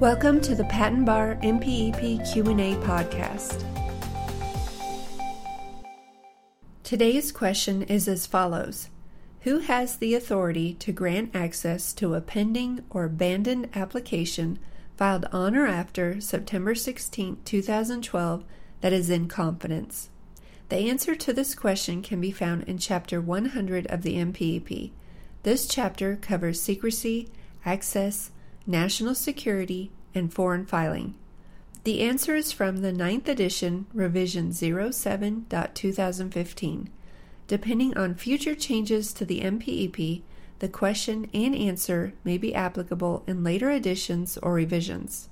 Welcome 0.00 0.40
to 0.40 0.54
the 0.54 0.64
Patent 0.64 1.04
Bar 1.04 1.36
MPEP 1.42 2.32
Q&A 2.32 2.74
podcast. 2.76 3.62
Today's 6.82 7.30
question 7.30 7.82
is 7.82 8.08
as 8.08 8.26
follows: 8.26 8.88
Who 9.42 9.58
has 9.58 9.98
the 9.98 10.14
authority 10.14 10.72
to 10.72 10.92
grant 10.92 11.36
access 11.36 11.92
to 11.92 12.14
a 12.14 12.22
pending 12.22 12.82
or 12.88 13.04
abandoned 13.04 13.68
application 13.74 14.58
filed 14.96 15.26
on 15.32 15.54
or 15.54 15.66
after 15.66 16.18
September 16.18 16.74
16, 16.74 17.36
2012 17.44 18.44
that 18.80 18.94
is 18.94 19.10
in 19.10 19.28
confidence? 19.28 20.08
The 20.70 20.78
answer 20.78 21.14
to 21.14 21.34
this 21.34 21.54
question 21.54 22.00
can 22.00 22.22
be 22.22 22.30
found 22.30 22.62
in 22.62 22.78
Chapter 22.78 23.20
100 23.20 23.86
of 23.88 24.00
the 24.00 24.14
MPEP. 24.14 24.92
This 25.42 25.66
chapter 25.66 26.16
covers 26.16 26.58
secrecy, 26.58 27.28
access, 27.66 28.30
national 28.66 29.14
security, 29.14 29.90
and 30.14 30.32
foreign 30.32 30.64
filing. 30.66 31.14
The 31.84 32.02
answer 32.02 32.36
is 32.36 32.52
from 32.52 32.78
the 32.78 32.92
9th 32.92 33.28
edition, 33.28 33.86
revision 33.94 34.50
07.2015. 34.50 36.88
Depending 37.46 37.96
on 37.96 38.14
future 38.14 38.54
changes 38.54 39.14
to 39.14 39.24
the 39.24 39.40
MPEP, 39.40 40.20
the 40.58 40.68
question 40.68 41.30
and 41.32 41.54
answer 41.54 42.12
may 42.22 42.36
be 42.36 42.54
applicable 42.54 43.22
in 43.26 43.42
later 43.42 43.70
editions 43.70 44.36
or 44.38 44.52
revisions. 44.52 45.30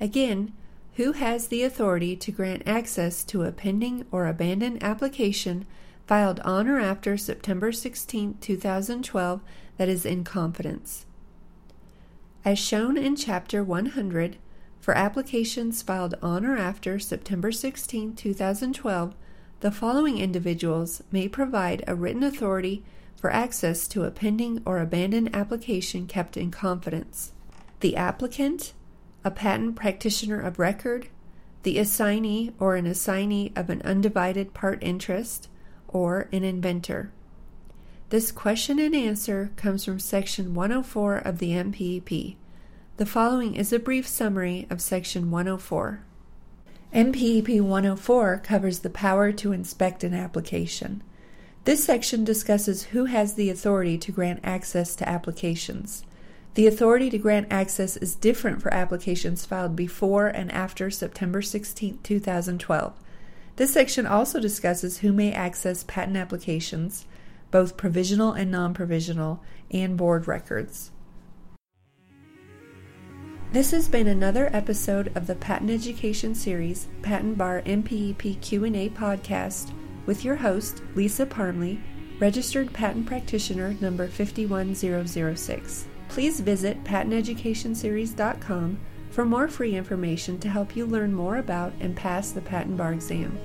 Again, 0.00 0.52
who 0.96 1.12
has 1.12 1.48
the 1.48 1.62
authority 1.62 2.14
to 2.16 2.30
grant 2.30 2.62
access 2.66 3.24
to 3.24 3.42
a 3.42 3.52
pending 3.52 4.04
or 4.12 4.26
abandoned 4.26 4.82
application 4.82 5.66
filed 6.06 6.40
on 6.40 6.68
or 6.68 6.78
after 6.78 7.16
September 7.16 7.72
16, 7.72 8.36
2012 8.40 9.40
that 9.78 9.88
is 9.88 10.04
in 10.04 10.24
confidence? 10.24 11.06
As 12.44 12.58
shown 12.58 12.98
in 12.98 13.16
Chapter 13.16 13.64
100, 13.64 14.36
for 14.78 14.94
applications 14.94 15.80
filed 15.80 16.14
on 16.20 16.44
or 16.44 16.58
after 16.58 16.98
September 16.98 17.50
16, 17.50 18.14
2012, 18.14 19.14
the 19.60 19.70
following 19.70 20.18
individuals 20.18 21.02
may 21.10 21.26
provide 21.26 21.82
a 21.86 21.94
written 21.94 22.22
authority 22.22 22.84
for 23.16 23.32
access 23.32 23.88
to 23.88 24.04
a 24.04 24.10
pending 24.10 24.60
or 24.66 24.78
abandoned 24.78 25.34
application 25.34 26.06
kept 26.06 26.36
in 26.36 26.50
confidence 26.50 27.32
the 27.80 27.96
applicant, 27.96 28.74
a 29.24 29.30
patent 29.30 29.74
practitioner 29.74 30.40
of 30.40 30.58
record, 30.58 31.08
the 31.62 31.78
assignee 31.78 32.52
or 32.58 32.76
an 32.76 32.86
assignee 32.86 33.52
of 33.56 33.70
an 33.70 33.80
undivided 33.82 34.52
part 34.52 34.78
interest, 34.82 35.48
or 35.88 36.28
an 36.30 36.44
inventor. 36.44 37.10
This 38.10 38.30
question 38.30 38.78
and 38.78 38.94
answer 38.94 39.50
comes 39.56 39.84
from 39.84 39.98
Section 39.98 40.54
104 40.54 41.16
of 41.16 41.38
the 41.38 41.50
MPEP. 41.50 42.36
The 42.96 43.06
following 43.06 43.56
is 43.56 43.72
a 43.72 43.80
brief 43.80 44.06
summary 44.06 44.68
of 44.70 44.80
Section 44.80 45.32
104. 45.32 46.04
MPEP 46.94 47.60
104 47.60 48.38
covers 48.44 48.78
the 48.78 48.88
power 48.88 49.32
to 49.32 49.50
inspect 49.50 50.04
an 50.04 50.14
application. 50.14 51.02
This 51.64 51.82
section 51.82 52.22
discusses 52.22 52.84
who 52.84 53.06
has 53.06 53.34
the 53.34 53.50
authority 53.50 53.98
to 53.98 54.12
grant 54.12 54.38
access 54.44 54.94
to 54.94 55.08
applications. 55.08 56.04
The 56.54 56.68
authority 56.68 57.10
to 57.10 57.18
grant 57.18 57.48
access 57.50 57.96
is 57.96 58.14
different 58.14 58.62
for 58.62 58.72
applications 58.72 59.44
filed 59.44 59.74
before 59.74 60.28
and 60.28 60.52
after 60.52 60.88
September 60.88 61.42
16, 61.42 61.98
2012. 62.00 62.92
This 63.56 63.72
section 63.72 64.06
also 64.06 64.38
discusses 64.38 64.98
who 64.98 65.12
may 65.12 65.32
access 65.32 65.82
patent 65.82 66.16
applications, 66.16 67.06
both 67.50 67.76
provisional 67.76 68.30
and 68.34 68.52
non 68.52 68.72
provisional, 68.72 69.42
and 69.72 69.96
board 69.96 70.28
records. 70.28 70.92
This 73.54 73.70
has 73.70 73.86
been 73.86 74.08
another 74.08 74.50
episode 74.52 75.16
of 75.16 75.28
the 75.28 75.36
Patent 75.36 75.70
Education 75.70 76.34
Series 76.34 76.88
Patent 77.02 77.38
Bar 77.38 77.62
MPEP 77.62 78.40
Q&A 78.40 78.88
podcast 78.88 79.70
with 80.06 80.24
your 80.24 80.34
host 80.34 80.82
Lisa 80.96 81.24
Parmley, 81.24 81.80
registered 82.18 82.72
patent 82.72 83.06
practitioner 83.06 83.76
number 83.80 84.08
51006 84.08 85.86
please 86.08 86.40
visit 86.40 86.82
patenteducationseries.com 86.82 88.80
for 89.12 89.24
more 89.24 89.46
free 89.46 89.76
information 89.76 90.40
to 90.40 90.48
help 90.48 90.74
you 90.74 90.84
learn 90.84 91.14
more 91.14 91.36
about 91.36 91.72
and 91.78 91.94
pass 91.94 92.32
the 92.32 92.40
patent 92.40 92.76
bar 92.76 92.92
exam. 92.92 93.38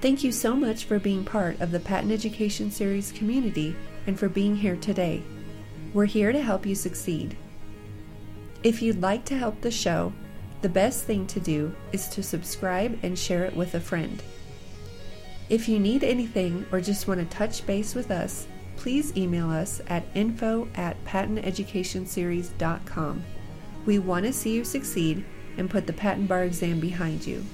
Thank 0.00 0.22
you 0.22 0.30
so 0.30 0.54
much 0.54 0.84
for 0.84 1.00
being 1.00 1.24
part 1.24 1.60
of 1.60 1.72
the 1.72 1.80
Patent 1.80 2.12
Education 2.12 2.70
Series 2.70 3.10
community 3.10 3.74
and 4.06 4.16
for 4.16 4.28
being 4.28 4.54
here 4.54 4.76
today. 4.76 5.24
We're 5.92 6.04
here 6.04 6.30
to 6.30 6.40
help 6.40 6.64
you 6.64 6.76
succeed. 6.76 7.36
If 8.68 8.82
you'd 8.82 9.00
like 9.00 9.24
to 9.24 9.34
help 9.34 9.62
the 9.62 9.70
show, 9.70 10.12
the 10.60 10.68
best 10.68 11.04
thing 11.04 11.26
to 11.28 11.40
do 11.40 11.74
is 11.90 12.06
to 12.08 12.22
subscribe 12.22 12.98
and 13.02 13.18
share 13.18 13.46
it 13.46 13.56
with 13.56 13.74
a 13.74 13.80
friend. 13.80 14.22
If 15.48 15.70
you 15.70 15.78
need 15.78 16.04
anything 16.04 16.66
or 16.70 16.82
just 16.82 17.08
want 17.08 17.18
to 17.18 17.26
touch 17.34 17.66
base 17.66 17.94
with 17.94 18.10
us, 18.10 18.46
please 18.76 19.16
email 19.16 19.48
us 19.48 19.80
at 19.86 20.04
info 20.14 20.68
at 20.74 21.02
patenteducationseries.com. 21.06 23.24
We 23.86 23.98
want 24.00 24.26
to 24.26 24.34
see 24.34 24.56
you 24.56 24.64
succeed 24.64 25.24
and 25.56 25.70
put 25.70 25.86
the 25.86 25.94
patent 25.94 26.28
bar 26.28 26.44
exam 26.44 26.78
behind 26.78 27.26
you. 27.26 27.46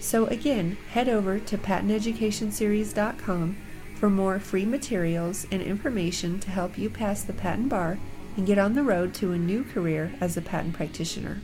So, 0.00 0.26
again, 0.26 0.76
head 0.90 1.08
over 1.08 1.38
to 1.38 1.56
patenteducationseries.com 1.56 3.56
for 3.94 4.10
more 4.10 4.40
free 4.40 4.64
materials 4.64 5.46
and 5.52 5.62
information 5.62 6.40
to 6.40 6.50
help 6.50 6.76
you 6.76 6.90
pass 6.90 7.22
the 7.22 7.32
patent 7.32 7.68
bar 7.68 8.00
and 8.36 8.46
get 8.46 8.58
on 8.58 8.74
the 8.74 8.82
road 8.82 9.14
to 9.14 9.32
a 9.32 9.38
new 9.38 9.64
career 9.64 10.12
as 10.20 10.36
a 10.36 10.42
patent 10.42 10.74
practitioner. 10.74 11.40